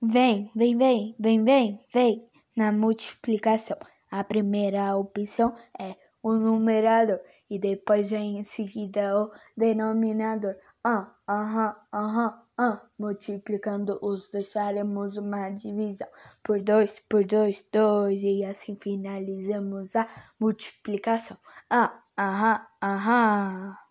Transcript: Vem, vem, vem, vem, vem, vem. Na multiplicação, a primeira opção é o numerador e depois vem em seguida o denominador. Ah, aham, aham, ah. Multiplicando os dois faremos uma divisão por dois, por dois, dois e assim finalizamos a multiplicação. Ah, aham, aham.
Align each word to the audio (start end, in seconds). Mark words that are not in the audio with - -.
Vem, 0.00 0.50
vem, 0.54 0.76
vem, 0.78 1.14
vem, 1.18 1.44
vem, 1.44 1.80
vem. 1.92 2.30
Na 2.56 2.72
multiplicação, 2.72 3.76
a 4.10 4.24
primeira 4.24 4.96
opção 4.96 5.54
é 5.78 5.96
o 6.22 6.32
numerador 6.32 7.20
e 7.50 7.58
depois 7.58 8.10
vem 8.10 8.38
em 8.38 8.42
seguida 8.42 9.14
o 9.22 9.30
denominador. 9.54 10.56
Ah, 10.82 11.14
aham, 11.28 11.76
aham, 11.92 12.42
ah. 12.56 12.82
Multiplicando 12.98 13.98
os 14.02 14.30
dois 14.30 14.50
faremos 14.50 15.18
uma 15.18 15.50
divisão 15.50 16.08
por 16.42 16.58
dois, 16.62 16.98
por 17.08 17.22
dois, 17.26 17.62
dois 17.70 18.22
e 18.22 18.44
assim 18.44 18.76
finalizamos 18.76 19.94
a 19.94 20.08
multiplicação. 20.40 21.36
Ah, 21.68 22.02
aham, 22.18 22.66
aham. 22.82 23.85